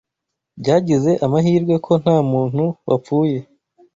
Byagize 0.61 1.11
amahirwe 1.25 1.75
ko 1.85 1.91
ntamuntu 2.03 2.63
wapfuye. 2.89 3.37